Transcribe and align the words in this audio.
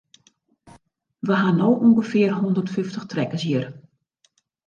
We 1.27 1.33
ha 1.41 1.49
no 1.57 1.69
ûngefear 1.87 2.31
hondert 2.39 2.73
fyftich 2.75 3.05
trekkers 3.11 3.45
hjir. 3.47 3.65